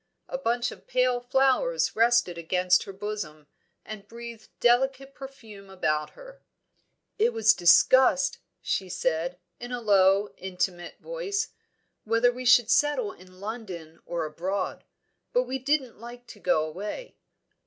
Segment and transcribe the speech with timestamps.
[0.27, 3.45] A bunch of pale flowers rested against her bosom,
[3.85, 6.41] and breathed delicate perfume about her.
[7.19, 11.49] "It was discussed," she said, in a low, intimate voice,
[12.03, 14.85] "whether we should settle in London or abroad.
[15.33, 17.15] But we didn't like to go away.